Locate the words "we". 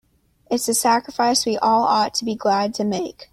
1.45-1.59